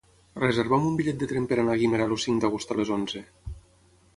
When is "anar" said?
1.65-1.75